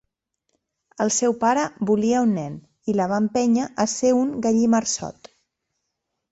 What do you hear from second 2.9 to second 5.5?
i la va empènyer a ser un gallimarsot.